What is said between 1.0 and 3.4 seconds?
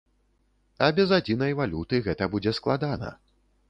без адзінай валюты гэта будзе складана.